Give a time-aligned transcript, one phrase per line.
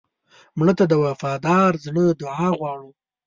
[0.57, 2.89] مړه ته د وفادار زړه دعا غواړو